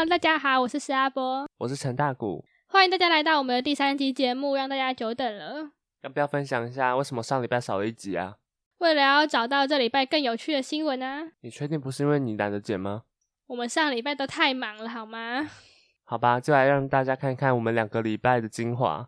[0.00, 5.72] Hello，大家好，我是石阿波，我是陈大谷，欢迎大家来到我们的第三集节目，让大家久等了。
[6.00, 8.36] 要不要分享一下为什么上礼拜少了一集啊？
[8.78, 13.02] 为了要找到这礼拜更有趣的新闻啊，你确定不是因为你懒得剪吗？
[13.48, 15.46] 我们上礼拜都太忙了，好吗？
[16.04, 19.06] 好吧，就来让大家看看我们两个礼拜的精华。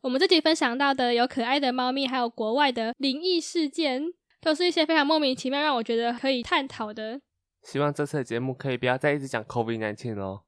[0.00, 4.02] 我们这集分享到的有可爱的猫咪，还有国外的灵异事件，
[4.40, 7.20] 都是一些非常莫名其妙，让我觉得可以探讨的。
[7.64, 10.42] 希望这次的节目可以不要再一直讲 COVID nineteen 哦。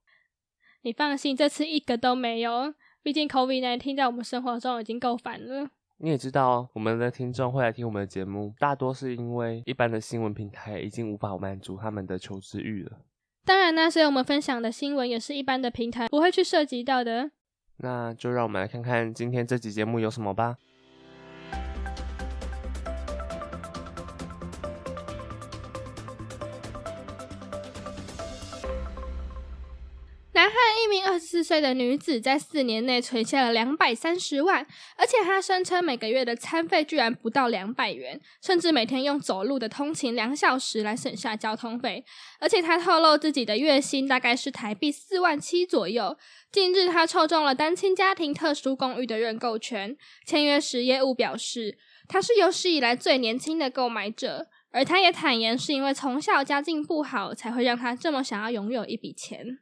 [0.83, 2.75] 你放心，这次一个都没有。
[3.03, 5.71] 毕竟 COVID nineteen 在我们生活中已经够烦了。
[5.99, 12.99] 你也知道，我们的听众会来听我们的节目，大多是因为一般的新闻平台已经无法满足他们的求知欲了。
[13.45, 17.31] 当然呢，所以我们分享的新闻也是一般的平台不会去涉及到的。
[17.79, 20.57] 那就让我们来看看今天这集节目有什么吧。
[30.87, 34.65] 一名二十四岁的女子在四年内存下了两百三十万，
[34.97, 42.05] 而且她声称每个月的餐费居然不到两百元，甚至每天用走路的通勤两小时来省下交通费。
[42.39, 46.17] 而且她透露自己的月薪大概是台币四万七左右。
[46.53, 59.59] 近日，她抽中了单亲家庭特殊公寓的认购权，签约时业务表示，她是有史以来最年轻的购买者，而她也坦言是因为从小家境不好，才会让她这么想要拥有一笔钱。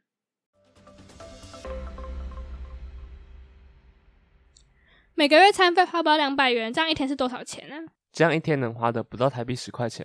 [5.17, 7.77] 每个月餐费花不到两百元，这样一天是多少钱呢？
[8.12, 10.05] 这样一天能花的不到台币十块钱。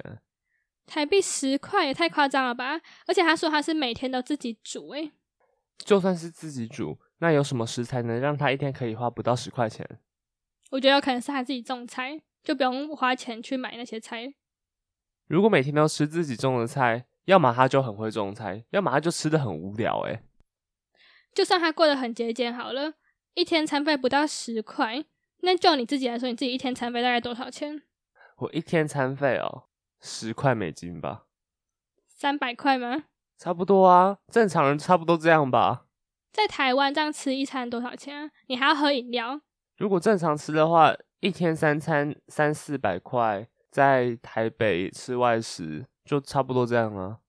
[0.86, 2.80] 台币十块也太夸张了吧！
[3.08, 5.12] 而且他说他是每天都自己煮，诶
[5.78, 9.84] 就算是自己煮，那有什么食材能让他一天可以花不到十块钱？
[10.70, 14.32] 我觉得有可能是他自己种菜，就不用花钱去买那些菜。
[15.26, 20.02] 如果每天都吃自己种的菜，要么他就很会种菜，要么他就吃的很无聊。
[20.02, 20.22] 诶
[21.34, 22.94] 就算他过得很节俭好了。
[23.40, 25.06] 一天餐费不到十块，
[25.44, 27.82] 那就你自己来说，你自己一天餐费大概多少钱？
[28.40, 29.70] 我一天餐费哦，
[30.02, 31.24] 十块美金吧。
[32.10, 33.06] 三百块吗？
[33.38, 35.86] 差不多啊，正常人差不多这样吧。
[36.34, 38.32] 在台湾这样吃一餐多少钱啊？
[38.48, 39.40] 你还要喝饮料。
[39.78, 47.20] 如果正常吃的话，一天三餐三四百块，在台北吃外食就差不多这样啊。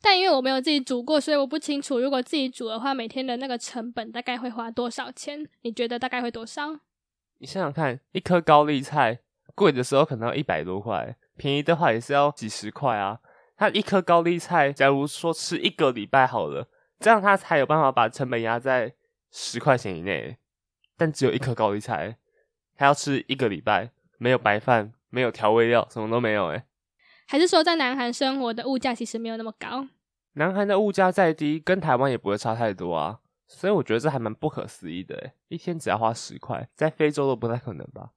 [0.00, 5.48] 但因为我没有自己煮过，所以我不清楚如果自己煮的话，每天的那个成本大概会花多少钱？
[5.62, 6.78] 你觉得大概会多少？
[7.38, 9.20] 你想想看，一颗高丽菜
[9.54, 13.20] 贵的时候可能要一百多块，便宜的话也是要几十块啊。
[13.56, 16.68] 它一颗高丽菜，假如说吃一个礼拜好了，
[17.00, 18.94] 这样它才有办法把成本压在
[19.32, 20.36] 十块钱以内。
[20.96, 22.18] 但只有一颗高丽菜，
[22.76, 26.64] 它要吃一个礼拜，没有白饭，没有调味料，什么都没有，诶
[27.30, 29.86] 还是说，在南韩生活的物价其实没有那么高？
[30.32, 33.20] 南韩的物价再低，跟台湾也不会差太多啊。
[33.46, 38.12] 所以我觉得这还蛮不可思议的，诶一天只要花十块，在非洲都不太可能吧？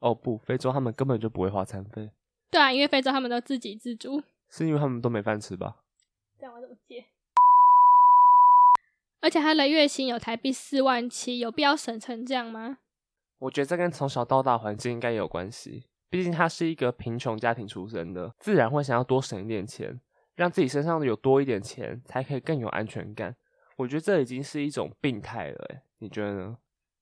[0.00, 2.10] 哦不，非洲他们根本就不会花餐费。
[2.50, 5.76] 对啊，因为非洲他们都自给自足，是因为他们都没饭吃吧？
[6.38, 7.06] 这样我怎么接？
[9.22, 12.76] 而且他的月薪有台币四万七，有必要省成这样吗？
[13.38, 15.84] 我觉得这跟从小到大环境应该有关系。
[16.08, 20.00] 毕竟他是一个贫穷家庭出身的，自然会想要多省一点钱，
[20.34, 23.36] 让自己身上有多一点钱，才可以更有安全感。
[23.76, 26.56] 我觉得这已经是一种病态了，诶你觉得呢？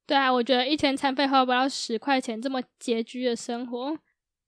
[0.07, 3.99] 对啊，我觉得一天餐费花不到十块钱，这么拮据的生活，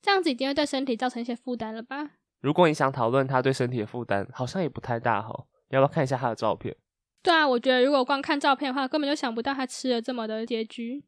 [0.02, 2.10] 这样子已经会对身体造成一些负担了吧？
[2.40, 5.46] 如果你想讨论他对身体的负担，好像也不太大哈。
[5.70, 6.76] 要不要看一下他的照片？
[7.22, 11.04] 对啊，我觉得如果光看照片的话，根本就想不到他吃的这么的拮据。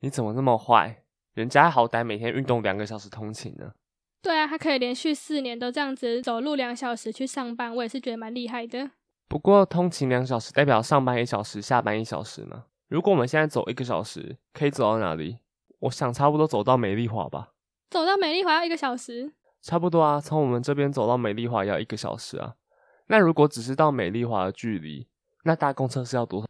[0.00, 1.02] 你怎么那么坏？
[1.36, 3.70] 人家好歹每天运动两个小时通勤呢。
[4.22, 8.92] 对啊，他可以连续四年都这样子走路两小时去上班，我也是觉得蛮厉害的。
[9.28, 12.64] 不过通勤两小时代表上班一小时，下班一小时嘛。
[12.88, 15.36] 如果我们现在走一个小时，可以走到哪里？
[15.80, 17.52] 我想差不多走到美丽华吧。
[17.90, 19.34] 走到美丽华要一个小时？
[19.60, 22.54] 差不多啊，从我们这边走到美丽华要一个小时啊。
[23.08, 25.06] 那如果只是到美丽华的距离，
[25.44, 26.46] 那搭公车是要多少？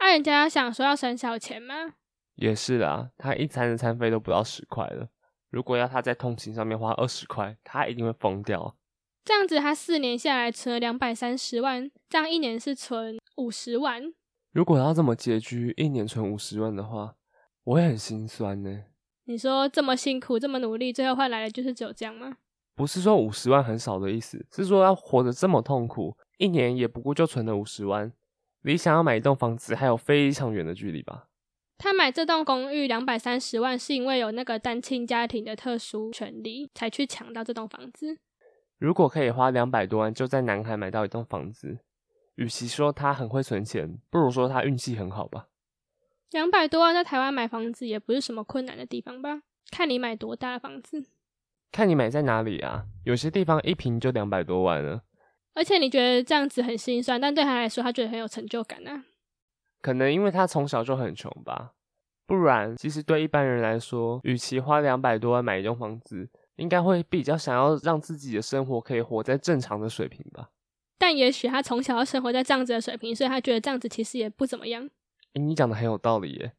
[0.00, 1.94] 那人家想说要省小钱吗？
[2.38, 5.08] 也是啦，他一餐的餐费都不到十块了。
[5.50, 8.76] 如果要他在通勤上面花二十块，他一定会疯掉。
[9.24, 14.14] 这样子，他四年下来存了两百三十万，这样一年是存五十万。
[14.52, 17.16] 如果要这么拮据，一年存五十万的话，
[17.64, 18.84] 我会很心酸呢。
[19.24, 22.36] 你说这么辛苦，这么努力，最后换来的就是只有这样吗？
[22.74, 28.12] 不是说五十万很少的意思，是说要活得这么痛苦，一年也不过就存了五十万，
[28.62, 31.27] 离想要买一栋房子还有非常远的距离吧。
[31.78, 38.18] 他买这栋公寓两百三十万，是因为有那个单亲家庭的特殊权利，才去抢到这栋房子。
[38.78, 41.78] 如果可以花两百多万就在南海买到一栋房子，
[42.34, 45.46] 与其说他很会存钱，不如说他运气很好吧。
[46.32, 49.42] 两百多万在台湾买房子也不是什么困难的地方吧？
[49.70, 51.06] 看你买多大的房子，
[51.70, 52.86] 看你买在哪里啊？
[53.04, 55.04] 有些地方一平就两百多万了。
[55.54, 59.04] 而且你觉得这样子很心酸，但对他来说，他觉得很有成就感啊。
[59.80, 61.72] 可能因为他从小就很穷吧，
[62.26, 70.50] 不然其实对一般人来说，与其花两百多万买一栋房子，应该会比较想要让自己的生活可以活在正常的水平吧。
[70.98, 74.88] 但也许他从小要生活在这样子的水平，所以他觉得这样子其实也不怎么样。
[75.34, 76.52] 诶你讲的很有道理耶。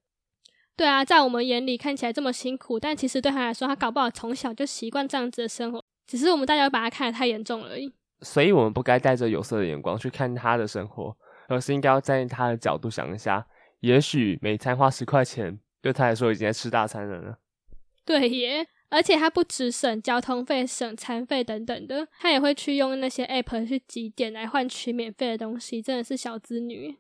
[0.78, 7.94] 对啊，在我们眼里看起来这么辛苦，但其实对他来说，他搞不好从小就习惯这样子的生活，只是我们大家把他看得太严重而已。
[8.22, 11.16] 所以我们不该带着有色的眼光去看他的生活，
[11.50, 13.46] 而是应该要站在他的角度想一下，
[13.82, 17.36] 也许每餐花十块钱，对他来说已经在吃大餐了呢。
[18.06, 26.98] 对耶，而且他不只省交通费、省餐费等等的，他也会去用那些 app 去集点来换取免费的东西，真的是小资女。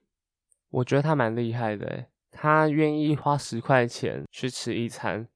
[0.69, 5.28] 我觉得他蛮厉害的诶，他愿意花十块钱去吃一餐，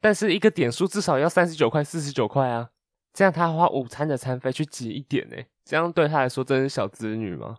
[0.00, 2.70] 但是一个点数至少要三十九块、四十九块啊。
[3.14, 7.58] 这样他花午餐的餐费去挤一点呢，这样对他来说真是小资女吗？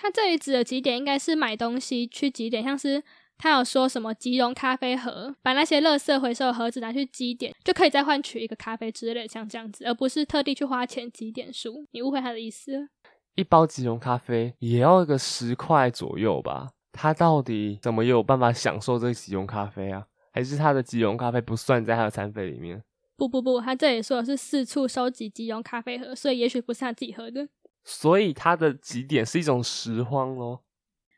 [0.00, 3.02] 他这里指的几点应该是买东西去几点，像是
[3.36, 11.84] 他有说什么即溶咖啡盒，把那些垃圾回收盒子拿去积点，就可以再换取一个咖啡之类的，像这样子，而不是特地去花钱积点数。
[11.90, 12.88] 你误会他的意思了。
[13.34, 16.68] 一包即溶咖啡也要个十块左右吧？
[16.92, 20.04] 他到底怎么有办法享受这个即溶咖啡啊？
[20.32, 22.82] 还是他的即溶咖啡不算在他的餐费里面？
[23.16, 27.48] 不不不，他这里说的是四处收集即溶咖啡盒，所以也许不是他自己喝的。
[27.90, 30.62] 所以他的几点是一种拾荒咯。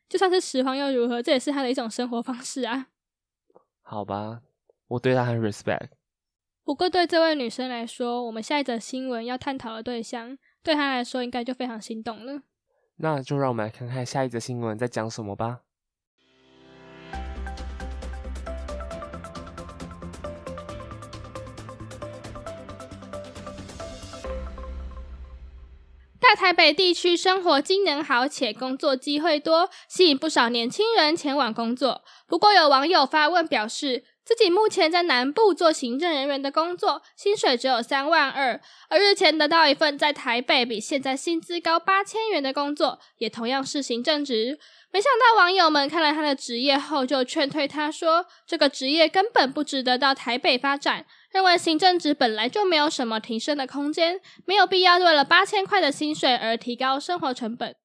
[0.08, 1.20] 就算是拾荒又如何？
[1.20, 2.86] 这也是他的一种生活方式啊。
[3.82, 4.42] 好吧，
[4.86, 5.88] 我对他很 respect。
[6.62, 12.42] 不过对这位女生来说，我们下一则新闻要探讨的对象，对她来说应该就非常心动了。
[12.98, 15.62] 那就让我们来看看下一则新闻在讲什么吧。
[26.40, 32.02] 台北地区生活机能好且工作机会多，吸引不少年轻人前往工作。
[32.26, 38.58] 不过有网友发问表示，自己目前在南部做行政人员的工作，薪水只有三万二，
[38.88, 44.58] 而日前得到一份在台北比现在薪资高八千元的工作，也同样是行政职。
[44.90, 51.04] 没想到网友们看了他的职业后，就劝退他说，这个职业根本不值得到台北发展。
[51.32, 57.76] 认为行政职本来就没有什么提升的空间，没有必要为了八千块的薪水而提高生活成本。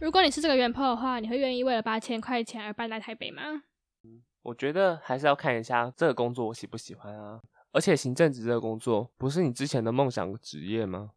[0.00, 3.62] 如果你是这个原 po 的话，你会愿意为了八千块钱而搬来台北吗？
[4.42, 7.40] 我觉得还是要看一下这个工作我喜不喜欢啊。
[7.70, 11.12] 而且行政职这个工作不是你之前的梦想职业吗？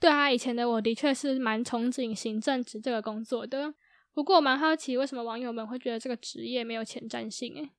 [0.00, 3.72] 对啊，以前的我的确是蛮憧憬行政职这个工作的。
[4.12, 7.54] 不过我蛮好奇，为什么网友们会觉得这个职业没有前瞻性？
[7.54, 7.70] 诶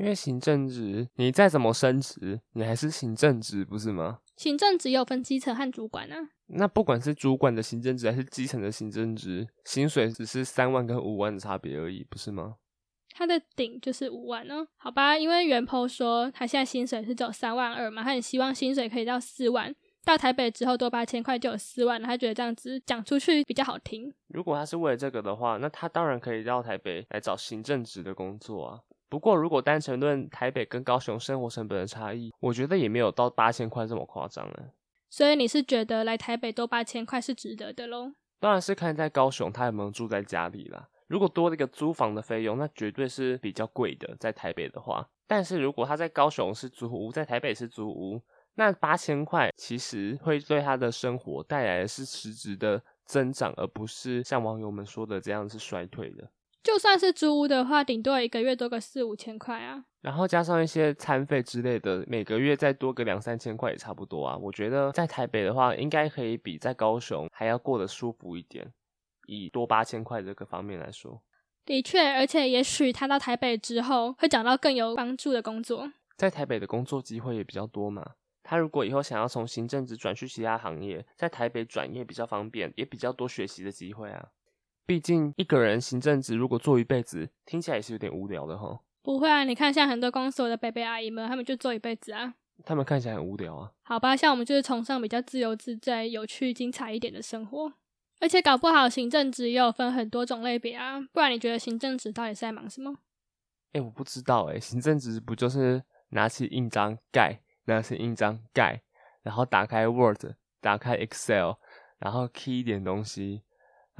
[0.00, 4.20] 因为行政职，你再怎么升职，你还是行政职，不是吗？
[4.34, 6.16] 行政职有分基层和主管啊。
[6.46, 12.56] 那不管是主管的行政职还是基层的行政职，薪水只是三万跟五万的差别而已，不是吗？
[13.10, 24.10] 他的顶就是五万哦，好吧，因为袁坡说他现在薪水是只有三万二嘛，他很希望薪水可以到四万，到台北之后多八千块就有四万了，他觉得这样子讲出去比较好听。
[24.28, 28.80] 如果他是为了这个的话，那他当然可以到台北来找行政职的工作啊。
[29.10, 34.72] 不过，如果单纯论台北跟高雄生活成本的差异，我觉得也没有到八千块这么夸张了。
[35.10, 38.12] 所以你是觉得来台北多八千块是值得的喽？
[38.38, 40.88] 当然是看在高雄他有没有住在家里啦。
[41.08, 44.16] 如果多了一个租房的费用，那绝对是比较贵的。
[44.20, 48.22] 在台北的话，但是如果他在高雄是租屋，在台北是租屋，
[48.54, 56.30] 那八千块其实会对他的生活带来的是实质的增长，而不是像网友们说的这样是衰退的。
[56.62, 59.84] 就算是租屋的话，顶多一个月多个四五千块啊。
[60.00, 64.36] 然后加上一些餐费之类的，每个月再多个两三千块也差不多啊。
[64.36, 68.72] 我觉得在台北的话，应该可以比在高雄还要过得舒服一点。
[69.26, 71.22] 以多八千块这个方面来说，
[71.64, 75.92] 的确，而且也许他到台北之后会找到更有帮助的工作。
[76.16, 78.14] 在台北的工作机会也比较多嘛。
[78.42, 84.28] 他如果以后想要从行政职转去其他行业，在台北转业比较方便，也比较多学习的机会啊。
[84.90, 88.80] 毕竟一个人行政职如果做一辈子，听起来也是有点无聊的哈。
[89.02, 92.34] 不会啊，你看像很多公司的伯伯阿姨们，他们就做一辈子啊。
[92.64, 93.70] 他们看起来很无聊啊。
[93.82, 97.72] 好吧，像我们就是崇尚比较自由自在、有趣、精彩一点的生活。
[98.18, 101.00] 而且搞不好行政职也有分很多种类别啊。
[101.12, 102.92] 不然你觉得行政职到底是在忙什么？
[103.70, 104.58] 哎，我不知道哎。
[104.58, 108.82] 行政职不就是拿起印章盖，拿起印章盖，
[109.22, 110.20] 然后打开 Word，
[110.60, 111.52] 打开 Excel。
[112.00, 113.42] 然后 key 一点东西，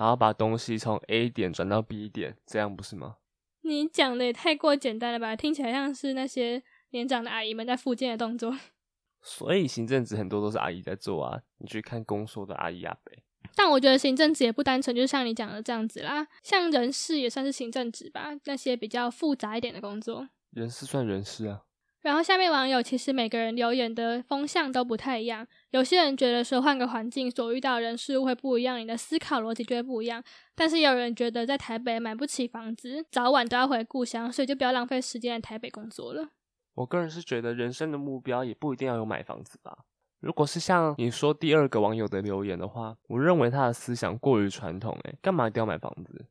[0.00, 3.16] 然后把东西从 A 点转到 B 点，这样不是吗？
[3.60, 5.36] 你讲的也太过简单了吧？
[5.36, 8.56] 听起来像是那些年长的阿姨们在附件的动作。
[9.20, 13.12] 所以行政职很多都是阿姨在做啊，你去看公说的阿姨阿伯。
[13.54, 20.26] 但我觉得行政职也不单纯，就像你讲的这样子啦，像人事也算是行政职吧，那些比较复杂一点的工作。
[20.52, 21.64] 人事算人事啊。
[22.02, 30.22] 然后下面网友其实每个人留言的风向都不太一样，有些人觉得说换个环境所遇到人事物会不一样，你的思考逻辑就会不一样。
[30.54, 36.30] 但是有人觉得在台北买不起房子，早晚都要回故乡，所以就不要浪费时间在台北工作了。
[36.74, 39.80] 我个人是觉得人生的目标也不一定要有买房子吧。
[40.20, 46.26] 如果是像你说第二个网友的留言的话，我认为他的思想过于传统，诶，干嘛一定要买房子？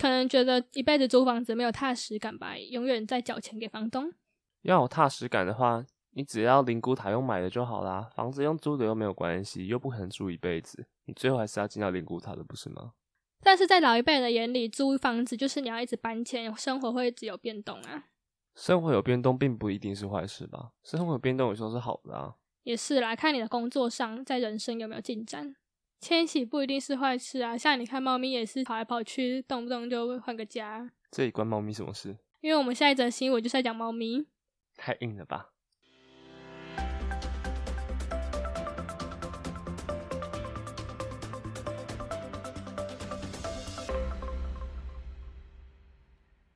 [0.00, 4.12] 可能觉得一辈子租房子没有踏实感吧，永远在缴钱给房东。
[4.62, 12.92] 要有踏实感的话，你只要灵骨塔用买的就好啦，房子用租的又没有关系，又不可能住一辈子，你最后还是要进到灵骨塔的，不是吗？
[13.44, 18.04] 但是在老一辈人的眼里，租房子就是你要一直搬迁，生活会一直有变动啊。
[18.54, 20.72] 生活有变动并不一定是坏事吧？
[20.84, 22.34] 生活有变动有时候是好的啊。
[22.62, 25.56] 也是啦，看你的工作上，在人生有没有进展。
[25.98, 30.90] 迁徙不一定是坏事啊，像你看猫咪也是跑来跑去，动不动就换个家。
[31.10, 32.16] 这里关猫咪什么事？
[32.40, 34.26] 因为我们下一则新闻就是在讲猫咪。
[34.76, 35.48] 太硬了吧！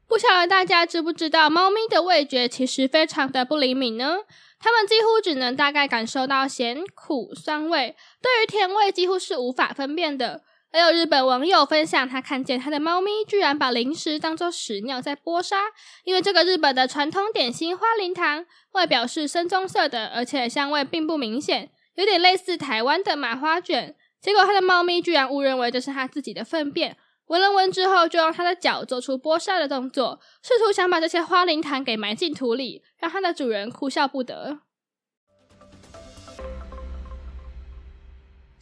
[0.08, 4.20] 不晓得大家知不知道，猫咪的味觉其实非常的不灵敏呢。
[4.58, 10.42] 它们几乎只能大概感受到咸、苦、酸味，对于甜味几乎是无法分辨的。
[10.76, 15.56] 还有日本网友分享，他看见他的猫咪居然把零食当做屎尿在剥沙，
[16.04, 23.96] 因为这个日本的传统点心花灵糖外表是深棕色的，而且香味并不明显，有点类似台湾的麻花卷。
[24.20, 34.58] 结果他的猫咪居然误认为这是他自己的粪便，闻了闻之后，就用他的脚做出剥沙的动作，试图想把这些花灵糖给埋进土里，让它的主人哭笑不得。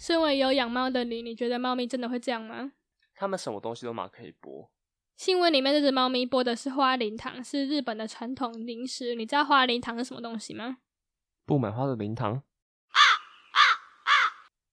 [0.04, 2.73] 身为有养猫的你，你觉得猫咪真的会这样吗？
[3.14, 4.68] 它们什么东西都嘛可以剥。
[5.16, 9.14] 新闻里面这只猫咪剥的是花灵糖，是日本的传统零食。
[9.14, 10.76] 你知道花灵糖是什么东西吗？
[11.46, 12.42] 布满花的灵糖。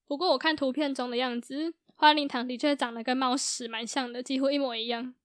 [0.05, 5.15] 不过我看图片中的样子，花灵糖的确长得跟猫屎蛮像的，几乎一模一样。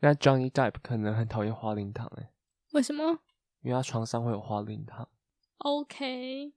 [0.00, 2.28] 那 Johnny Depp 可能很讨厌花灵糖诶。
[2.72, 3.20] 为什么？
[3.62, 5.08] 因为他床上会有花灵糖。
[5.56, 6.52] OK，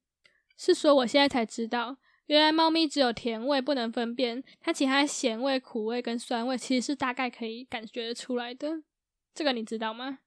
[0.57, 1.95] 是说我现在才知道。
[2.27, 8.83] 原来猫咪只有甜味不能分辨，它其他咸味、苦味跟酸味其实是大概可以感觉得出来的。
[9.33, 10.19] 这个你知道吗？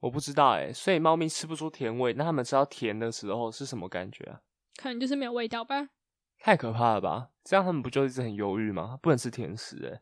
[0.00, 4.40] 我不知道哎，所以猫咪吃不出甜味，那它们吃到甜的时候是什么感觉啊？
[4.76, 5.90] 可能就是没有味道吧。
[6.38, 7.30] 太可怕了吧？
[7.44, 8.98] 这样它们不就一直很忧郁吗？
[9.02, 10.00] 不能吃甜食哎。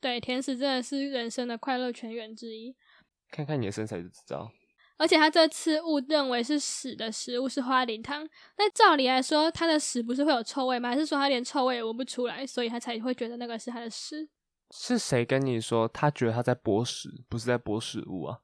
[0.00, 2.74] 对，甜食真的是人生的快乐泉源之一。
[3.30, 4.50] 看看你的身材就知道。
[5.00, 8.28] 而且他这次误认为是屎的食物是花灵汤，
[8.58, 10.90] 那照理来说，他的屎不是会有臭味吗？
[10.90, 14.28] 还是说他连臭味也闻不出来，所以他才会觉得那个是他的屎？
[14.70, 18.40] 是谁跟你说他觉得他在剥屎，不是在剥食物啊？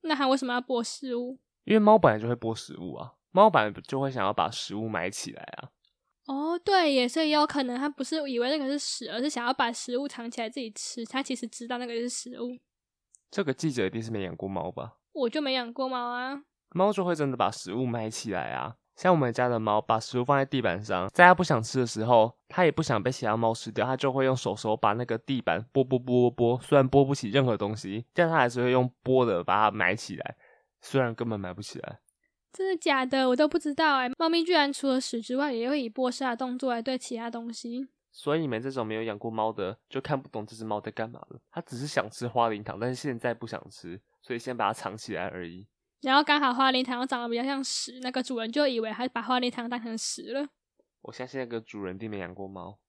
[0.00, 1.38] 那他为什么要剥食物？
[1.64, 5.68] 因为猫本来就会剥食物啊，猫本来就会想要把食物埋起来啊。
[6.24, 11.04] 哦，对，也所以有可能他不是以为那个是屎，而是想要把食物藏起来自己吃。
[11.04, 12.58] 他其实知道那个是食物。
[13.30, 14.94] 这个记者一定是没养过猫吧？
[15.12, 18.76] 我就没养过猫啊，猫就会真的把食物埋起来啊。
[18.96, 30.36] 像我们家的猫，把食物放在地板上，在它不想吃的时候，它也不想被其他猫吃掉，它就会用手手把那个地板拨拨拨拨，虽然拨不起任何东西，但它还是会用拨的把它埋起来，
[30.80, 32.00] 虽然根本埋不起来。
[32.52, 33.28] 真的假的？
[33.28, 34.10] 我都不知道哎。
[34.18, 37.86] 猫咪居然除了屎之外，也会以剥沙的动作来对其他东西。
[38.18, 41.40] 所以你们这种没有养过猫的，就看不懂这只猫在干嘛了。
[41.52, 44.00] 它只是想吃花灵糖，但是现在不想吃。
[44.20, 45.68] 所以先把它藏起来而已。
[46.00, 50.48] 然后刚好花灵糖又长得比较像屎，那个主人就以为它把花灵糖当成屎了。
[51.02, 52.80] 我相信那个主人并没养过猫，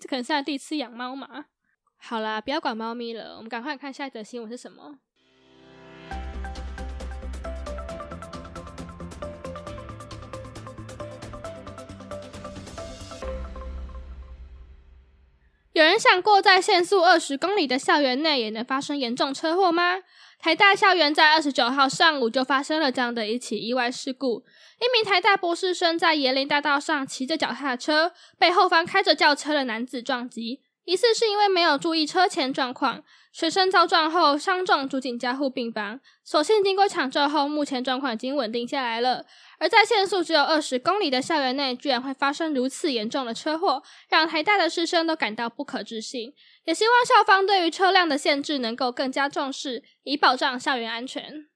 [0.00, 1.44] 这可能是他第一次养猫嘛。
[1.98, 5.00] 好啦，不要管猫咪了，我们赶快看下一则新闻是什么。
[15.72, 20.00] 有人想过，在限速二十公里的校园内也能发生严重车祸吗？
[20.38, 24.44] 台大校园在二十九号上午就发生了这样的一起意外事故。
[24.80, 33.04] 一名台大博士生在椰林大道上骑着脚踏车，被后方开着轿车的男子撞击，疑似是因为没有注意车前状况。
[33.32, 35.98] 学生遭撞后伤重，住进加护病房。
[36.22, 39.24] 所幸经过抢救后，目前状况已经稳定下来了。
[39.58, 46.34] 而在限速只有二十公里的校园内，居然会发生如此严重的车祸，让台大的师生都感到不可置信。
[46.64, 51.46] 也希望校方对于车辆的限制能够更加重视，以保障校园安全。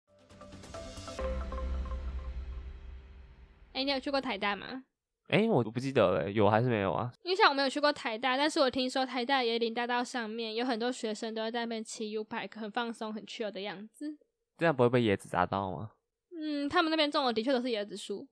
[3.75, 4.85] 哎，你有去过台大吗？
[5.29, 7.13] 哎，我不记得了，有还是没有啊？
[7.25, 14.17] 因为像我没有去过台大，但是我听说台大椰林大道上面有很多学生都在那边骑 U bike，很放松、很 chill 的样子。
[14.57, 15.91] 这样不会被椰子砸到吗？
[16.39, 18.27] 嗯，他们那边种的的确都是椰子树。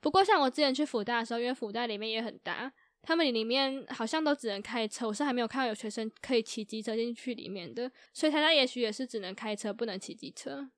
[0.00, 7.90] 不过像我之前去福大的时候，因为福大里面也很大，他们里面好像都只能开车，我是还没有看到有学生可以骑机车进去里面的。
[8.12, 10.70] 所以台大也许也是只能开车，不能骑机车。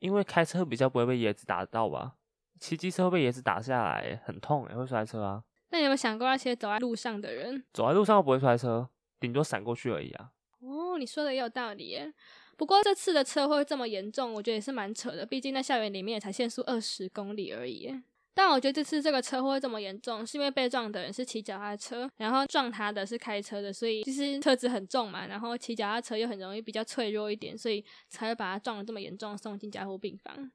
[0.00, 2.16] 因为开车比较不会被椰子打到吧？
[2.58, 5.42] 骑机车被椰子打下来，很痛诶，会摔车啊。
[5.70, 7.64] 那你有没有想过那些走在路上的人？
[7.72, 10.30] 走在路上不会摔车，顶多闪过去而已啊。
[10.60, 12.12] 哦，你说的也有道理耶。
[12.56, 15.26] 不过这次的车祸这么严重，我觉得也是蛮扯的。
[15.26, 17.92] 毕竟在校园里面也才限速二十公里而已。
[18.32, 30.50] 但我觉得这次这个车祸这么严重，是因为被撞的人是骑脚踏车，然后撞他的是开车的，所以就是车子很重嘛，然后骑脚踏车又很容易比较脆弱一点，所以才会把他撞得这么严重，送进加护病房。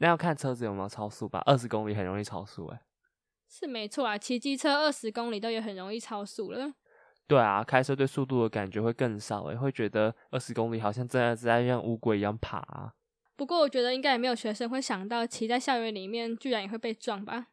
[0.00, 2.78] 那要看车子有没有超速吧，二十公里很容易超速诶。
[3.46, 6.72] 是没错啊，骑机车二十公里都也很容易超速了。
[7.26, 12.94] 对啊，开车对速度的感觉会更少诶，会觉得二十公里好像真的在像乌龟一样爬。
[13.36, 17.48] 不过我觉得应该也没有学生会想到骑在校园里面居然也会被撞吧？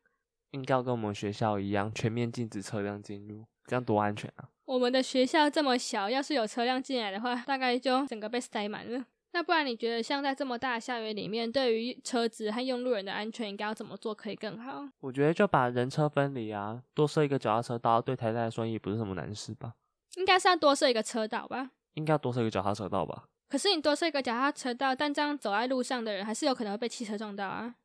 [0.51, 4.49] 应该要跟我们学校一样，全面禁止车辆进入，这样多安全啊！
[4.65, 9.05] 我们的学校这么小，要是有车辆进来的话，大概就整个被塞满了。
[9.34, 14.88] 那不然你觉得像在这么大的校园里面，对于车子和用路人的安全，应该要怎么做可以更好？
[15.00, 19.75] 我觉得就把人车分离啊，多设一个脚踏车道，对台大来说也不是什么难事吧？
[20.15, 21.72] 应该是要多设一个车道吧？
[21.93, 23.25] 应该要多设一个脚踏车道吧？
[23.50, 27.75] 可是你多设一个脚踏车道，但这样走在路上的人还是有可能会被汽车撞到啊！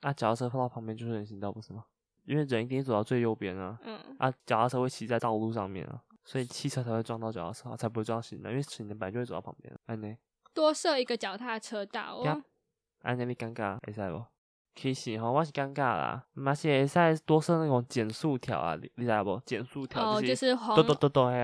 [0.00, 1.84] 啊，脚踏车放到旁边就是人行道，不是吗？
[2.24, 3.78] 因为人一定走到最右边啊。
[3.84, 3.98] 嗯。
[4.18, 9.74] 啊，脚踏车会骑在道路上面啊，所以汽车才会撞到脚踏车，才不会撞行人，因为行人本来就会走到旁边。
[9.86, 10.16] 哎呢？
[10.54, 12.42] 多设一个脚踏车道哦。
[13.02, 14.24] 安尼你尴尬，会使不？
[14.76, 19.40] 其实吼，我是尴尬啦，嘛是会使多设那种减速条啊，你你知不？
[19.44, 20.76] 减速条哦，就是黄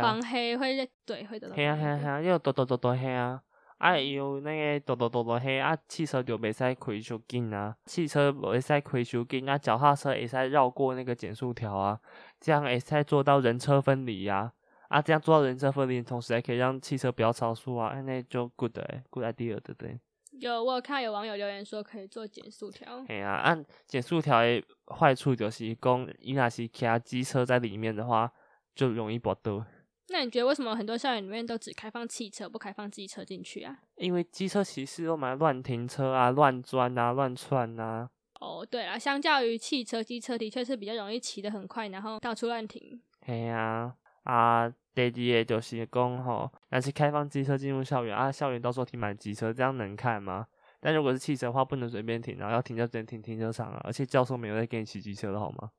[0.01, 1.51] 黄黑会对会的。
[1.55, 3.41] 黑啊黑啊黑啊，又哆哆哆哆黑啊！
[3.79, 12.01] 啊有那个哆哆哆哆黑啊，汽车就袂使开伤紧啊，汽车袂使开伤紧啊，脚踏车会使绕过那个减速条啊，
[12.41, 14.53] 这样会使做到人车分离呀。
[14.91, 20.01] 啊，这样做到人车分离，同时还可以让汽车不要超速啊，那就 good 诶，good idea 对不对？
[20.33, 23.05] 有，我有看有网友留言说可以做减速条。
[23.07, 28.33] 哎呀，按减速条的坏处就是，讲伊那是其他机车在里面的话，
[28.75, 29.65] 就容易爆到。
[30.09, 33.79] 那你觉得为什么很多校园里面都只开放汽车，不开放机车进去啊？
[33.95, 38.11] 因为机车骑士都蛮乱停车啊，乱钻啊，乱窜啊。
[38.41, 43.01] 哦，对了，相较于汽车，机车的确是比较容易骑得很快，然后到处乱停。
[43.27, 44.69] 哎呀，啊。
[44.69, 50.47] 第二个就是讲吼，但是开放机车进入校园啊，校园到时候停满机车，这样能看吗？
[50.81, 53.81] 但如果是汽车的话，不能随便停，然后要停就直停停车场啊。
[53.85, 55.71] 而且教授没有在给你骑机车的好吗？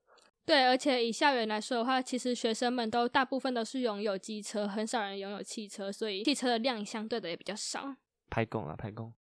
[0.45, 7.95] 对，而且以校园来说的话，其实学生们都大部分都是拥有机车，很少人拥有汽车，所以汽车的量相对的也比较少。
[8.29, 9.13] 拍供啊，拍供。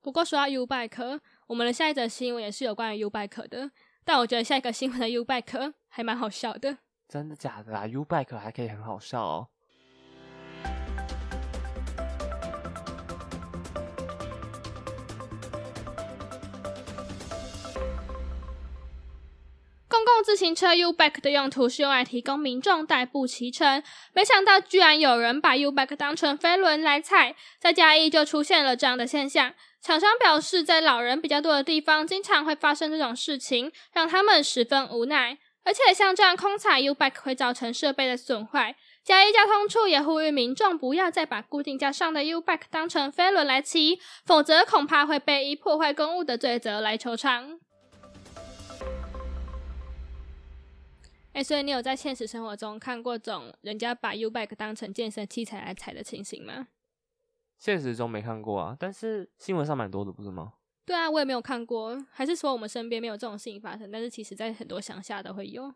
[0.00, 3.70] 不过说到 U bike，我们的下一则新闻也是有关于 U bike 的，
[4.04, 6.78] 但我觉得下一个新闻的 U bike 还蛮好笑的。
[7.12, 9.48] 真的假的啊？U bike 还可以很好笑哦。
[19.88, 23.82] 公共自行车 U bike 的用途是用来提供民众代步骑乘，
[24.14, 29.52] 没想到居然有人把 U bike 当成飞轮来踩，在嘉义就出现了这样的现象。
[29.82, 35.36] 厂商表示，在老人比较多的地方，经常会发生这种事情，让他们十分无奈。
[35.64, 47.60] 而且像这样空踩 U bike 会造成设备的损坏，嘉义交通处也呼吁民众不要再把固定架上的 U bike 当成飞轮来骑，否则恐怕会被以破坏公物的罪责来求偿。
[51.32, 56.66] 哎，所以你有在现实生活中看过种人家把 U bike 当成健身器材来踩的情形吗？
[57.58, 60.54] 现实中没看过啊，但是新闻上蛮多的，不是吗？
[60.84, 63.90] 对啊，我也没有看过，还是说我们身边没有这种事情发生？
[63.90, 65.72] 但是其实，在很多乡下都会有。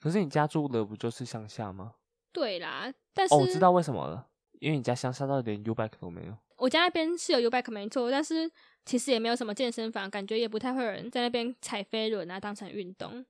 [0.00, 1.94] 可是你家住的不就是乡下吗？
[2.32, 4.28] 对啦，但是哦，我知道为什么了，
[4.60, 6.36] 因为你家乡下到连 U bike 都没有。
[6.56, 8.50] 我家那边是有 U bike 没错，但是
[8.84, 13.24] 其实也没有什么健身房，感觉也不太会有人在那边踩飞轮啊，当成运动。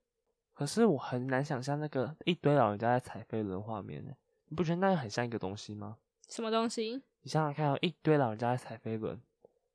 [0.55, 4.13] 可是我很难想象那个一堆老人家在踩飞轮画面呢，
[4.49, 5.99] 你不觉得那很像一个东西吗？
[6.29, 7.03] 什么东西？
[7.23, 9.21] 你想想看，一堆老人家在踩飞轮，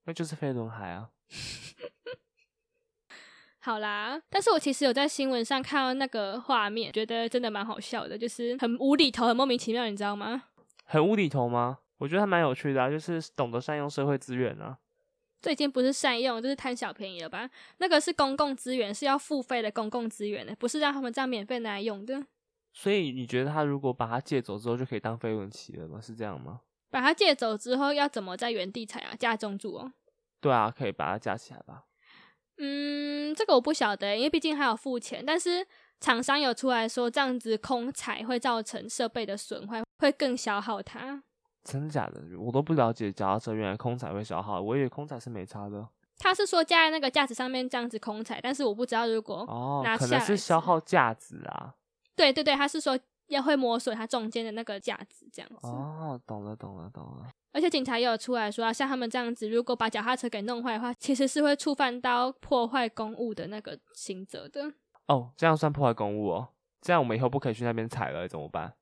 [0.06, 1.12] 那就是飞轮海啊。
[3.62, 10.44] 好啦，但是我其实有在新闻上看到那个画面，觉得真的蛮好笑的，就是很无厘头、很莫名其妙，你知道吗？
[10.86, 11.80] 很无厘头吗？
[11.98, 14.78] 我觉得还蛮有趣的啊，就是懂得善用社会资源啊。
[15.42, 17.50] 这已经不是善用，就是贪小便宜了吧？
[17.78, 22.26] 那个是公共资源，是要付费的公共资源的，不是让他们这样免费拿来用的。
[22.74, 26.00] 所以你觉得他如果把它借走之后，就可以当飞轮骑了吗？
[26.02, 26.62] 是这样吗？
[26.90, 29.14] 把它借走之后，要怎么在原地踩啊？
[29.16, 29.94] 架中住哦。
[30.42, 31.84] 对啊，可以把它架起来吧。
[32.58, 35.24] 嗯，这个我不晓得，因为毕竟还有付钱。
[35.26, 35.66] 但是
[36.00, 41.24] 厂商有出来说，这样子空踩会造成设备的损坏，会更消耗它。
[41.64, 42.22] 真的假的？
[42.38, 45.88] 我都不了解脚踏车原来空踩会消耗，我以为空踩是没差的。
[46.18, 51.76] 他是说架在那个架子上面这样子空踩，但是我不知道如果哦，拿可能是消耗架子啊。
[52.16, 55.68] 对对对，他是说要会磨损它中间的那个架子这样子。
[55.68, 57.30] 哦，懂了懂了懂了。
[57.52, 64.72] 而且警察也有出来说，像他们这样子，如果把脚踏车给弄坏的话，其实是会触犯到破坏公物的那个刑责的。
[65.08, 66.50] 哦，这样算破坏公物哦？
[66.82, 68.74] 这样我们以后不可以去那边踩了，怎么办？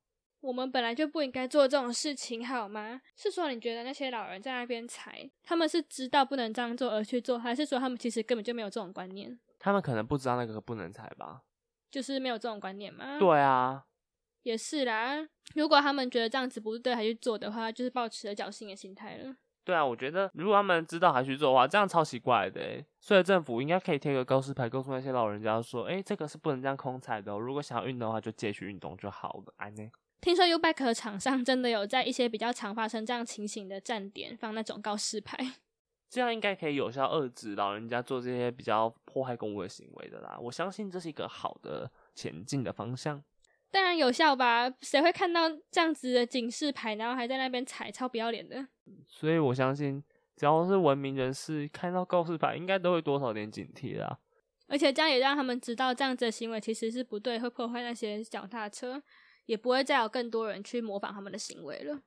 [0.41, 3.01] 我们本来就不应该做这种事情，好吗？
[3.15, 9.39] 是说你觉得那些老人在那边踩，他们是知道不能这样做而去做，还是说他们其实根本就没有这种观念？
[9.57, 11.41] 他们可能不知道那个不能踩吧？
[11.89, 13.17] 就是没有这种观念吗？
[13.17, 13.85] 对啊。
[14.47, 19.35] 也是啦，如果他们觉得这样子不是对，还去做的话，就是抱持了侥幸的心态了。
[19.65, 22.81] 对啊，我觉得如果他们知道还去做的话，这样超奇怪的。
[23.01, 27.37] 所以政府应该可以贴个告示牌，告诉那些老人家说：“哎，这个是不能这样空踩的。
[27.37, 29.91] 如果想要运动的话，就继续运动就好了。”安呢？
[30.21, 35.37] 听说 Ubike 厂商真的有在一些比较常发生这样情形的站点放那种告示牌，
[36.09, 40.37] 这样应该可以有效遏制老人家做这些比较破坏公物的行为的啦。
[40.39, 43.21] 我相信这是一个好的前进的方向。
[43.71, 44.69] 当然有效吧？
[44.81, 48.65] 谁会看到这样子的警示牌，然后还在那边踩，超不要脸的。
[49.05, 50.03] 所以我相信，
[50.35, 54.19] 只要是文明人士看到告示牌，应该都会多少点警惕啦。
[54.67, 59.01] 而且这样也让他们知道，这样子的行为其实是不对，会破坏那些脚踏车，
[59.45, 62.01] 也不会再有更多人去模仿他们的行为了。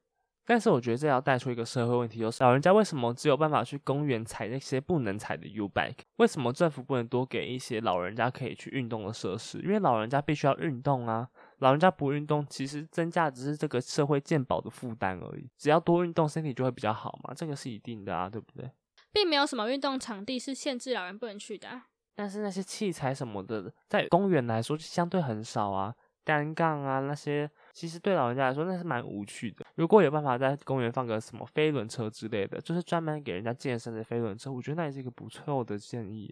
[0.46, 6.00] 但是我觉得这要带出一个社会问题，就是老人家为什么只有办法去公园踩那些不能踩的 U bike？
[6.16, 9.60] 为什么政府不能多给一些老人家可以去运动的设施？
[9.60, 11.28] 因为老人家必须要运动啊。
[11.60, 15.48] 老人家不运动，其实增加只是这个社会健保的负担而已。
[15.56, 18.70] 只要多运动，身体就会比较好嘛，这个是一定的啊，对不对？
[19.12, 21.68] 并没有什么运动场地是限制老人不能去的。
[21.68, 29.64] 啊但是那些器材什么的，在公园来说相对很少啊，单杠啊那些，其实对老人家来说那是蛮无趣的。
[29.76, 36.30] 如果有办法在公园放个什么飞轮车之类的，就是专门给人家健身的飞轮车，我觉得那也是一个不错的建议。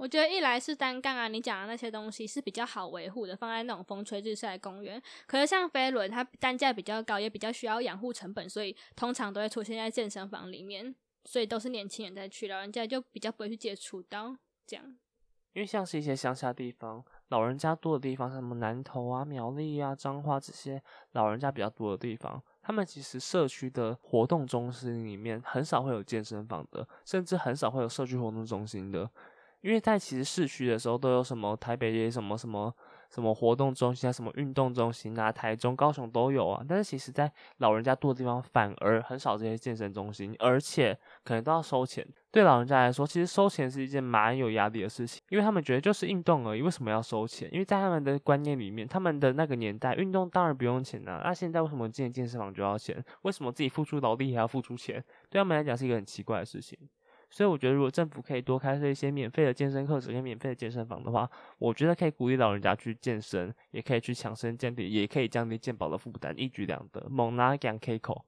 [0.00, 5.00] 我觉得一来是单杠啊，你讲的那些东西是比较好维护的，放在那种风吹日晒公园。
[5.26, 10.94] 可是像飞轮，它单价比较高，也比较需要养护成本，所以通常都会出现在健身房里面，
[11.26, 14.34] 所以都是年轻人在去，老人家就比较不会去接触到
[14.66, 14.96] 这样。
[15.52, 20.82] 因为像是一些乡下地方，老人家多的地方，像什么南投啊、苗栗啊、彰化这些
[21.12, 29.10] 老人家比较多的地方，他们其实社区的活动中心里面很少会有健身房的，甚至很少会有社区活动中心的。
[29.60, 32.74] 因为在其实市区的时候都有什么台北也什么什么
[33.10, 36.64] 什么活动中心啊，什么运动中心啊，台中、高雄都有啊。
[36.68, 42.06] 但是其实，在老人家多的地方反而很少这些健身中心，而且可能都要收钱。
[42.30, 47.48] 对老人家来说，其实收钱是一件蛮有压力的事情，因为他们觉得就是运动而已，为什么要收钱？
[47.52, 51.20] 因为在他们的观念里面，他们的那个年代运动当然不用钱啊。
[51.24, 53.04] 那现在为什么进健身房就要钱？
[53.22, 55.04] 为什么自己付出劳力还要付出钱？
[55.28, 56.78] 对他们来讲是一个很奇怪的事情。
[57.30, 68.24] 所以我觉得，如果政府可以多开设一些免费的健身课程跟免费的健身房的话，我觉得可以鼓励老人家去健身，也可以去强身健体，也可以降低健保的负担，一举两得，猛拿两 K 口。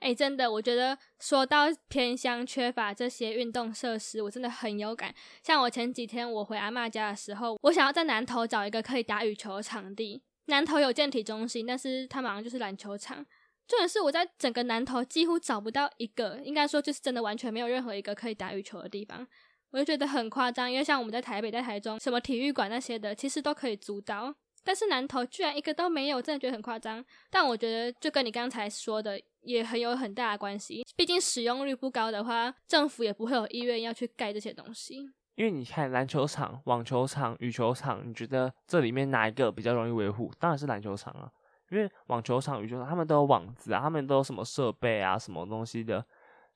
[0.00, 5.14] 哎，真的，我觉得说到偏乡缺乏这些运动设施，我真的很有感。
[5.42, 13.24] 像我前几天我回阿妈家的时候，我想要在南头找一个可以打羽球的场地，南头有健体中心，但是它马上就是篮球场。
[13.66, 19.26] 重点是我在整个南头几乎找不到一个，应该说就是真的完全没有任何一个可以打羽球的地方，
[19.70, 20.70] 我就觉得很夸张。
[20.70, 27.04] 因为像我们在台北、在台中，什么体育馆那些的，其实都可以租到，但是南头居然一个都没有，真的觉得很夸张。
[27.30, 35.08] 但我觉得就跟你刚才说的也很有很大的关系，毕竟使用率不高的话，政府也不会有意愿要去盖这些东西。
[35.36, 40.30] 因为你看篮球场、网球场、羽球场，你觉得这里面哪一个比较容易维护？
[40.38, 41.28] 当然是篮球场啊。
[41.70, 46.04] 因为网球场、羽球场，他们都有网子啊，他们都有什么设备啊、什么东西的，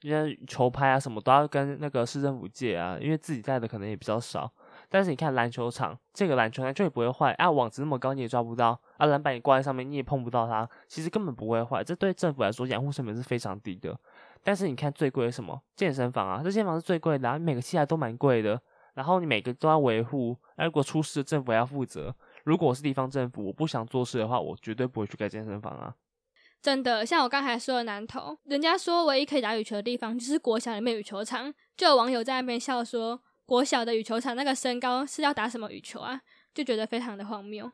[0.03, 4.51] 因为球拍啊什么都要跟那个市政府借啊，因为自己带的可能也比较少。
[4.91, 11.83] 但是你看篮球场，这个篮球台就也不会坏啊，网子那么高你也抓不到啊，篮板你挂在上面你也碰不到它，其实根本不会坏。
[11.83, 13.99] 这对政府来说养护成本是非常低的。
[14.43, 18.61] 但是你看最贵的什么健身房啊，这健身房是最贵的，每个器材都蛮贵的。
[18.95, 22.13] 然后你每个都要维护，那如果出事，政府要负责。
[22.45, 25.95] 如果我是地方政府，我不想做事的话，我绝对不会去盖健身房啊。
[26.61, 36.21] 真的，像我刚才说的南投，人家说唯一可以打羽球的地方就是国小里面羽球场，就有网友在那边笑说，国小的羽球场那个身高是要打什么羽球啊？
[36.53, 37.71] 就觉得非常的荒谬。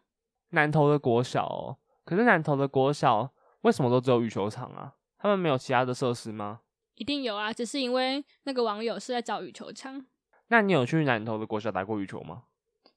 [0.51, 4.95] 南投的国小哦，可是南投的国小为什么都只有羽球场啊？
[5.17, 6.61] 他们没有其他的设施吗？
[6.97, 10.05] 一定有啊，只是因为那个网友是在找羽球场。
[10.49, 12.43] 那你有去南投的国小打过羽球吗？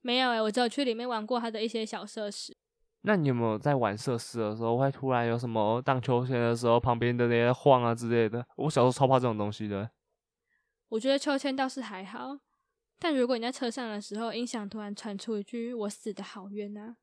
[0.07, 2.55] 没有诶、我只有去里面玩过它的一些小设施。
[3.01, 8.47] 那你有没有在玩设施的时候，会突然有什么荡秋千的时候，旁边的那些晃啊之类的？
[8.55, 9.91] 我小时候超怕这种东西的。
[10.87, 12.39] 我觉得秋千倒是还好，
[12.97, 16.95] 但如果你在车上的时候，音响突然传出一句“我死的好冤啊”，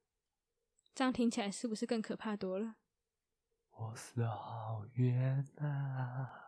[0.96, 2.76] 这样听起来是不是更可怕多了？
[3.76, 6.43] 我死好冤啊！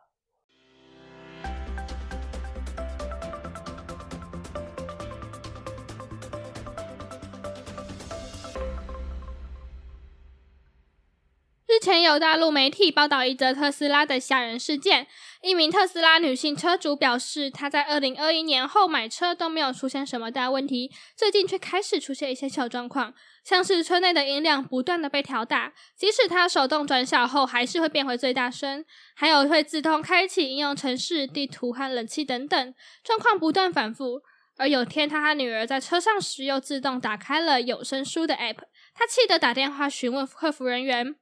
[11.87, 15.07] 前有大陆媒体报道一则特斯拉的吓人事件。
[15.41, 34.23] 一名特斯拉女性车主表示，她在二零二一年后买车都没有出现什么大问题，最近却开始出现一些小状况，像是车内的音量不断的被调大，即使她手动转小后还是会变回最大声，还有会自动开启应用程式、地图和冷气等等，状况不断反复。
[34.59, 38.57] 而有天，他和女儿在车上时又自动打开了有声书的 App，
[38.93, 41.15] 他气得打电话询问客服人员。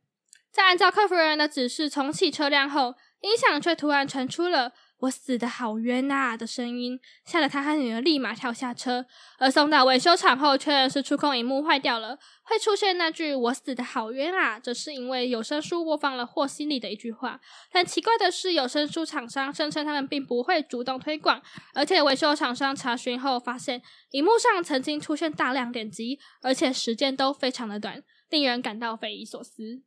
[0.55, 9.05] 在按照客服人员的指示重启车辆后，音响却突然传出了“我死的好冤啊”的声音，吓得他和女儿立马跳下车。
[9.41, 17.41] 而送到维修厂后，确认是触控荧幕坏掉了，会出现那句“我死的好冤啊”，这是因为有声书播放了和稀泥的一句话。
[17.73, 21.43] 但奇怪的是，有声书厂商声称他们并不会主动推广，
[21.75, 29.83] 而且维修厂商查询后发现，荧幕上曾经出现大量点击，而且时间都非常的短，令人感到匪夷所思。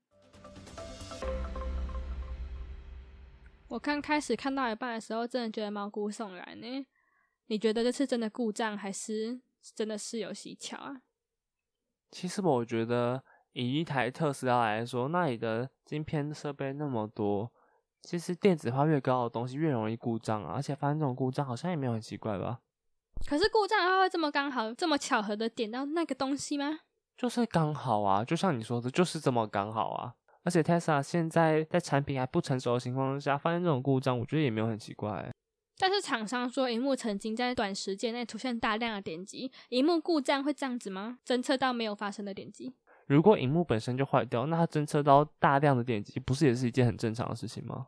[3.70, 6.86] 我刚开始看到一半的时候，真的觉得毛骨悚然呢。
[7.48, 11.02] 你觉得这是真的故障，还是真的是有蹊跷啊？
[12.12, 17.52] 其实我觉得，以一台特斯拉来说，那里的晶片设备那么多，
[18.02, 20.54] 其实电子化越高的东西越容易故障啊。
[20.56, 22.60] 而且发生这种故障，好像也没有很奇怪吧？
[23.28, 26.80] 可是故障的话，会这么刚好、这么巧合的点到那个东西吗？
[27.18, 30.16] 就是刚好啊，就像你说的，就是这么刚好啊。
[30.48, 35.30] 而且 Tesla 现在在产品还不成熟的情况下发生这种故障，我觉得也没有很奇怪。
[35.78, 41.20] 但是厂商说，荧幕曾经在短时间内出现大量的点击，荧幕故障会这样子吗？
[41.26, 42.74] 侦测到没有发生的点击？
[43.08, 47.88] 如果荧幕本身就坏掉，那它侦测到大量的点击，不是也是一件很正常的事情吗？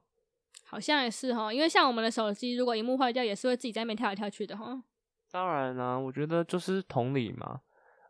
[0.66, 4.84] 好像也是哈，因为像我们的手机，如果荧幕坏掉，也是会自己在那边跳来跳去的哈。
[5.32, 7.62] 当然啦、我觉得就是同理嘛。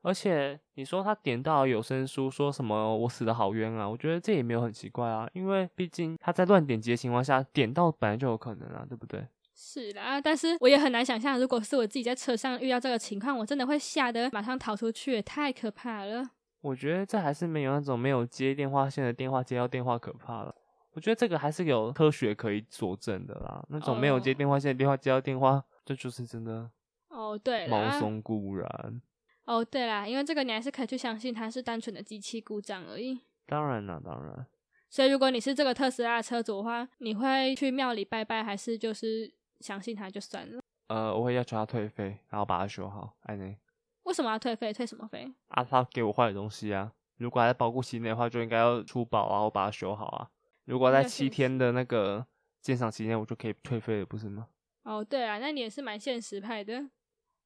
[0.02, 3.88] 而且你说他点到有声书，说什么我死的好冤啊？
[3.88, 9.28] 我觉得这也没有很奇怪啊，因为毕竟他在乱点击的情况下点到本来就有可能啊，对不对？
[9.54, 16.30] 是啦，但是我也很难想象，如果是我自己在车上遇到这个情况，我真的会吓得马上逃出去，也太可怕了。
[16.62, 20.56] 我觉得这还是没有那种没有接电话线的电话接到电话可怕了。
[20.94, 23.64] 我觉得这个还是有科学可以佐证的啦。
[23.70, 26.70] 那种没有接哦电话线的电话接到电话，这就是真的
[27.10, 29.02] 哦，对毛，松固然。
[29.50, 33.20] 哦，对啦，因为这个你还是可以去相信它是单纯的机器故障而已。
[33.48, 34.46] 当然啦，当然。
[34.92, 40.62] 所以，如果你是这个特斯拉的车主的话，你会去庙里拜拜，还是就是相信它就算了？
[40.90, 43.16] 呃，我会要求他退费，然后把它修好。
[43.22, 43.56] 哎呢，
[44.04, 44.72] 为什么要退费？
[44.72, 45.28] 退什么费？
[45.48, 50.30] 啊，他给我坏的东西啊，如果还在保护期内的话，就应该要出保啊，我把它修好啊。
[50.66, 52.24] 如果在七天的那个
[52.62, 54.48] 鉴赏期内，我就可以退费了，不是吗？
[54.84, 56.88] 哦，对啊，那你也是蛮现实派的。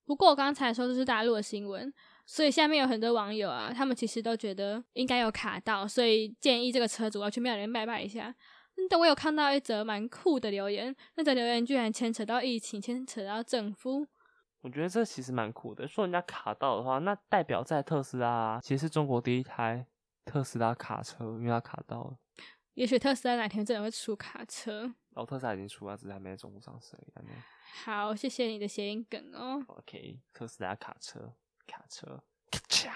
[0.06, 1.94] 不过我刚才说这是大陆的新闻，
[2.26, 8.30] 所以下面有很多网友啊，他们其实都觉得应该有卡到，所以建议这个车主要去庙里面拜拜一下。
[8.76, 14.08] 嗯但我有看到一则蛮酷的留言，那则留言居然牵扯到疫情，牵扯到政府。
[14.62, 15.88] 我觉得这其实蛮酷的。
[15.88, 19.86] 说人家卡到的话，那代表在特斯拉啊其实是中国第一台
[20.26, 22.18] 特斯拉卡车，因为它卡到了。
[22.74, 24.82] 也许特斯拉哪天真的会出卡车。
[24.82, 27.26] 然后特斯拉已经出了，只是还没在中国上市而已。
[27.76, 29.62] 好，谢谢你的谐音梗哦。
[29.68, 31.34] OK，特斯拉卡车，
[31.66, 32.92] 卡车，咔嚓。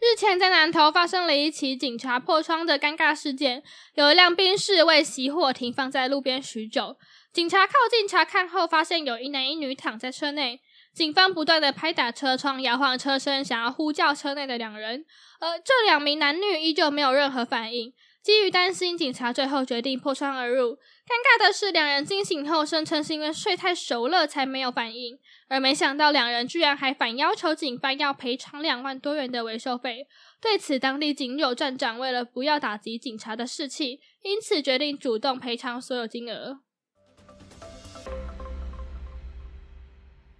[0.00, 6.96] 日前在南投发生了一起警察破窗的尴尬事件，有一辆宾士为熄火停放在路边许久，
[7.32, 10.60] 警察靠近查看后，发现有一男一女躺在车内。
[10.98, 15.04] 警方不断的拍打车窗，摇晃车身，想要呼叫车内的两人，
[15.38, 17.94] 而这两名男女依旧没有任何反应。
[18.20, 20.72] 基于担心，警察最后决定破窗而入。
[21.06, 30.08] 尴尬的是，两人惊醒后声称是因为睡太熟了才没有反应，而没想到两人居然还反要求警方要赔偿两万多元的维修费。
[30.42, 36.58] 对此，当地警友站长为了不要打击警察的士气，因此决定主动赔偿所有金额。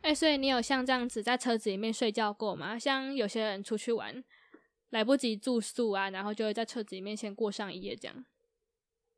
[0.08, 2.78] 哎，所以你有像这样子在车子里面睡觉过吗？
[2.78, 4.24] 像有些人出去玩。
[4.88, 8.24] 来不及住宿啊，然后就会在车子里面先过上一夜这样。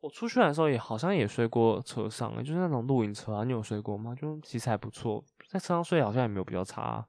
[0.01, 3.45] 我出去玩的时候也好像也睡过车上，就是那种露营车啊。
[3.45, 4.13] 你有睡过吗？
[4.21, 7.07] 就其实还不错，在车上睡好像也没有比较差。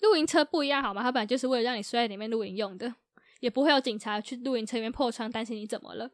[0.00, 1.00] 露营车不一样好吗？
[1.00, 2.92] 它本来就是为了让你睡在里面露营用的，
[3.38, 6.10] 也不会有警察去露营车里面破窗，担心你怎么了。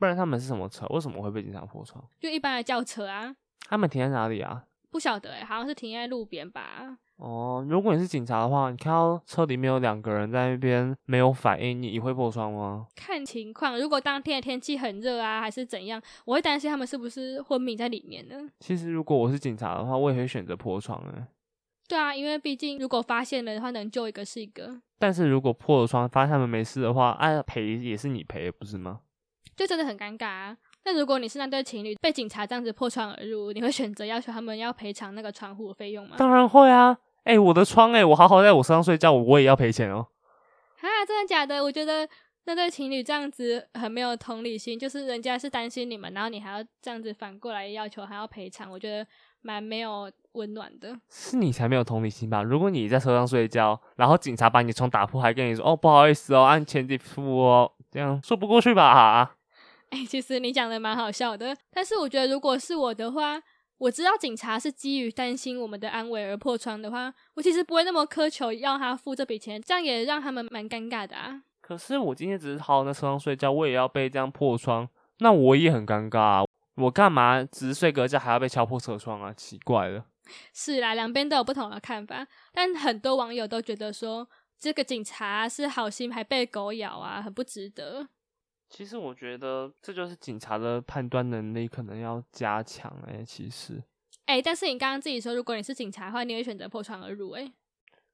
[0.00, 0.84] 不然他们是什么车？
[0.86, 2.04] 为什么会被警察破窗？
[2.18, 3.36] 就一般的轿车啊。
[3.68, 4.64] 他们停在哪里啊？
[4.90, 6.98] 不晓得哎，好像是停在路边吧。
[7.16, 12.86] 哦，如果你是警察的话，你看到车里面有两个人在那边没有反应，你会破窗吗？
[12.96, 18.48] 看情况，如果当天的天气很热啊，还是怎样，我会担心他们是不是昏迷在里面呢？
[18.60, 21.26] 其实如果我是警察的话，我也会选择破窗诶。
[21.86, 24.80] 对啊，因为毕竟如果发现了的话，能救一个是一个。
[24.98, 29.00] 但是如果破了窗，发现他们没事的话，哎，赔也是你赔，不是吗？
[29.56, 30.56] 就真的很尴尬啊。
[30.84, 36.16] 那如果你是那对情侣被警察这样子破窗而入，你会选择要求他们要赔偿那个窗户的费用吗？
[36.18, 36.96] 当然会啊。
[37.24, 40.06] 哎，我的窗哎，我好好在我身上睡觉，我也要赔钱哦。
[40.80, 41.62] 啊，真的假的？
[41.62, 42.08] 我觉得
[42.44, 49.06] 那对情侣这样子很没有同理心，就是人家是担心你们，然后你还要这样子反过来要求还要赔偿，我觉得
[49.42, 50.98] 蛮没有温暖的。
[51.10, 52.42] 是你才没有同理心吧？
[52.42, 59.36] 如果你在车上睡觉，然后警察把你窗打破，还跟你说哦不好意思哦，按钱得付哦，这样说不过去吧？
[59.90, 63.42] 哎，其实你讲的蛮好笑的，但是我觉得如果是我的话。
[63.80, 71.42] 我知道警察是基于担心我们的安危而破窗的话，我其实不会那么苛求要他付这笔钱，这样也让他们蛮尴尬的啊。
[71.62, 74.86] 可是我今天只是好好在车上睡觉，我也要被这样破窗，
[75.20, 76.18] 那我也很尴尬。
[76.20, 79.32] 啊我干嘛只是睡个觉还要被敲破车窗啊？
[79.32, 80.04] 奇怪了。
[80.52, 88.08] 是啦，两边都有不同的看法，但很多网友都觉得说这个警察是好心还被狗咬啊，很不值得。
[88.70, 93.82] 其实我觉得这就是警察的判断能力可能要加强哎，其实，
[94.26, 97.52] 哎，但是你刚刚自己说，如果你是警察的话，你会选择破窗而入哎。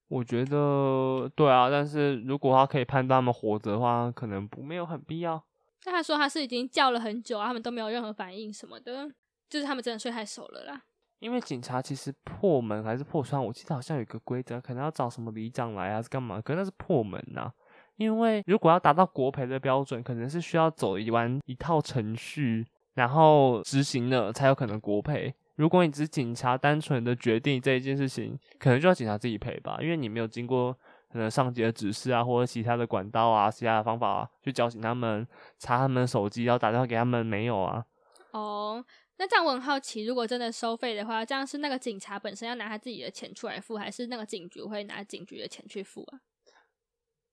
[0.09, 5.45] 我觉得对啊，但是如果他可以判断他们活着的话，可能不没有很必要。
[5.85, 9.07] 那他说他是已经叫了很久啊，他们都没有任何反应什么的，
[9.51, 10.81] 就是他们真的睡太熟了啦。
[11.19, 16.41] 因为警察其实破门还是破窗，我记得好像有一个规则，可能要找什么里长来啊，是干嘛？
[16.41, 17.53] 可是那是破门呐。
[17.97, 25.35] 因为如果要达到国赔的标准，可能是需要走一完一套程序，然后执行了才有可能国赔。
[25.57, 30.71] 如果你只是警察单纯的决定这一件事情，可能就要警察自己赔吧，因为你没有经过
[31.11, 35.27] 可能上级的指示啊，或者其他的管道啊，其他的方法啊，去叫醒他们
[35.59, 37.83] 查他们手机，然后打电话给他们没有啊？
[38.33, 38.85] 哦，
[39.17, 46.21] 那这样我很好奇，如果真的收费的话，这样是那个警察本身要拿他自己的钱出来付，还是那个警局会拿警局的钱去付啊？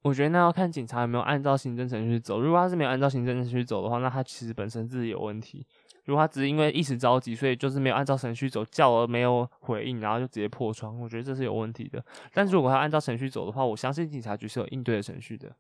[0.04, 2.39] 我觉得那要看警察有没有按照行政程序走。
[2.39, 5.66] 如果他是没有按照行政程序走的话，那他其实本身自己有问题。
[6.04, 12.04] 如果他只是因为一时着急，所以就是没有按照程序走，叫了没有回应，然后就直接破窗，我觉得这是有问题的。
[12.34, 15.56] 但如果他按照程序走的话，我相信警察局是有应对的程序的。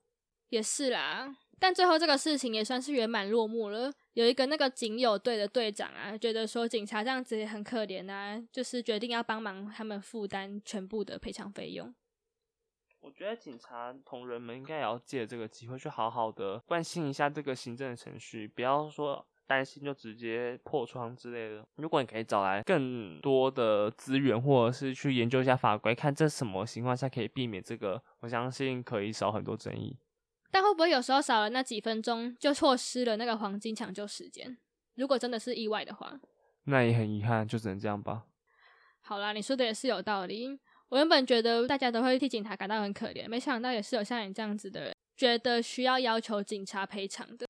[0.49, 3.89] 也是啦，但最后这个事情也算是圆满落幕了。
[4.15, 11.95] 有一个那个警友队的队长啊，觉得说警察这样子也很可怜啊，就是决定要帮忙他们负担全部的赔偿费用。
[13.03, 21.67] 我觉得警察同仁们应该也要借这个机会去好好的关心一下这个行政的程序，不要说担心就直接破窗之类的。
[21.75, 29.97] 如果你可以找来更多的资源，或者是去研究一下法规，看这什么情况下可以避免这个，我相信可以少很多争议。
[30.49, 34.57] 但会不会有时候少了那几分钟，就错失了那个黄金抢救时间？
[34.95, 36.17] 如果真的是意外的话，
[36.63, 38.23] 那也很遗憾，就只能这样吧。
[39.01, 40.57] 好啦，你说的也是有道理。
[40.93, 47.47] 我原本觉得大家都会替警察感到很可怜，没想到也是有像你这样子的人，觉得需要要求警察赔偿的。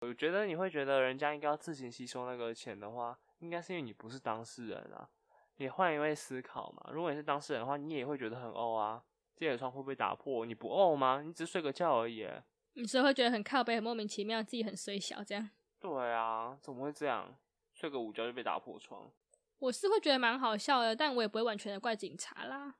[0.00, 5.06] 我觉得你会觉得人家应该要自行吸收那个钱的话，应该是因为你不是当事人啊。
[5.56, 9.04] 你换一位思考嘛，如果你是当事人的话，你也会觉得很呕啊。
[9.36, 10.46] 这个窗会不会打破？
[10.46, 11.20] 你不呕吗？
[11.20, 12.26] 你只是睡个觉而已。
[12.72, 15.50] 你是会觉得很靠背，很莫名其妙，自己很衰小这样？
[15.78, 17.36] 对啊，怎么会这样？
[17.74, 19.12] 睡个午觉就被打破窗？
[19.62, 22.74] 我是会觉得蛮好笑的，但我也不会完全的怪警察啦。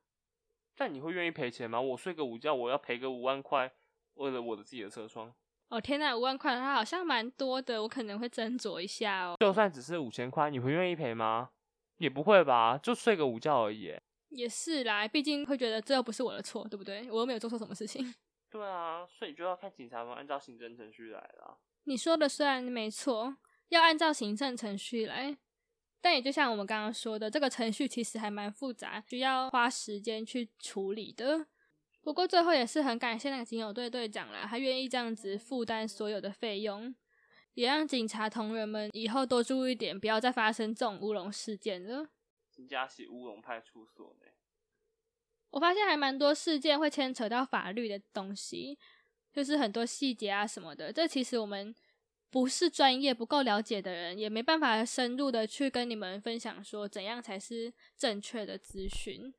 [0.75, 1.81] 但你会愿意赔钱吗？
[1.81, 3.73] 我睡个午觉，我要赔个五万块，
[4.15, 5.33] 为了我的自己的车窗。
[5.69, 9.37] 哦天呐，五万块它好像蛮多的，我可能会斟酌一下哦。
[9.39, 11.51] 就算只是五千块，你会愿意赔吗？
[11.99, 13.95] 也不会吧，就睡个午觉而已。
[14.31, 17.09] 也是啦，毕竟会觉得这又不是我的错，对不对？
[17.13, 18.13] 我又没有做错什么事情。
[18.51, 21.57] 对啊，所以就要看警察们按照行政程序来啦。
[21.85, 23.37] 你说的虽然没错，
[23.69, 25.39] 要按照行政程序来，
[26.03, 31.47] 但也就像我们刚刚说的，这个程序其实还蛮复杂，需要花时间去处理的。
[32.03, 36.93] 不过最后也是很感谢那个警友队队长啦，他愿意这样子负担所有的费用，
[37.55, 42.09] 也让警察同仁们以后多注意点，不要再发生这种乌龙事件了。
[42.51, 44.27] 新加西乌龙派出所呢？
[45.51, 48.79] 我发现还蛮多事件会牵扯到法律的东西，
[49.33, 50.93] 就是很多细节啊什么的。
[50.93, 51.73] 这其实我们
[52.33, 59.33] 不是专业、不够了解的人，也没办法深入的去跟你们分享说怎样才是正确的资讯。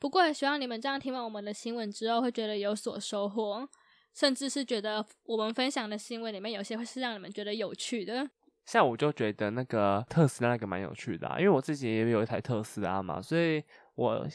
[0.00, 3.66] 不过，也希望你们这样听完我们的新闻之后，会觉得有所收获，
[4.12, 8.28] 甚至是觉得我们分享的新闻里面有些会是让你们觉得有趣的。
[8.66, 13.62] 像我就觉得那个特斯拉那个蛮有趣的，啊因为我自己也有一台特斯拉嘛，所以
[13.94, 14.26] 我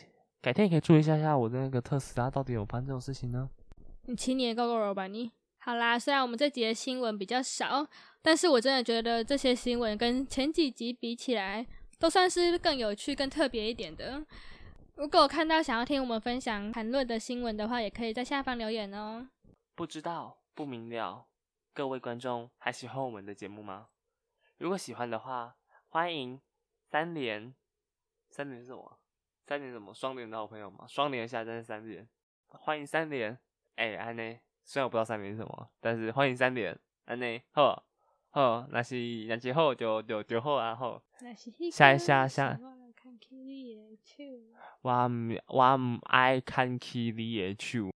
[0.42, 3.50] 改天也可以注意一下下我的那个特斯拉到底有发生这种事情呢？
[4.06, 5.32] 你七年够够了吧你？
[5.62, 7.86] 好啦，虽然我们这集的新闻比较少，
[8.22, 11.68] 但是我真的觉得这些新闻跟前几集比起来，
[12.00, 14.26] 都算是更有趣、更特别一点的。
[14.96, 19.30] 如果看到想要听我们分享谈论的新闻的话，也可以在下方留言哦。
[19.76, 21.28] 不知道，不明了，
[21.74, 23.90] 各位观众还喜欢我们的节目吗？
[24.58, 25.56] 如果喜欢的话，
[25.90, 26.42] 欢迎
[26.90, 27.54] 三连，
[28.30, 29.00] 三连是什么？
[29.46, 29.94] 三连什么？
[29.94, 30.86] 双连的好朋友吗？
[30.88, 32.08] 双连下站三连，
[32.48, 33.38] 欢迎三连。
[33.76, 37.84] 哎，安内，虽然我不知道三点是什么，但是欢迎三点，安内，好，
[38.30, 38.96] 好，那是
[39.28, 41.02] 那是好就就就好啊，好。
[41.72, 42.60] 下下下。
[44.84, 47.92] 我唔我唔爱看起你的手。